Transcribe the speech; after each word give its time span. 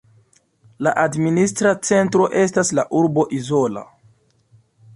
La 0.85 0.93
administra 1.01 1.73
centro 1.89 2.27
estas 2.45 2.73
la 2.79 2.87
urbo 3.01 3.27
Izola. 3.41 3.85